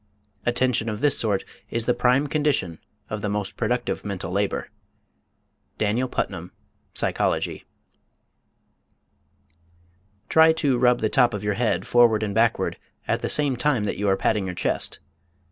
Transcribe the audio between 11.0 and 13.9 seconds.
the top of your head forward and backward at the same time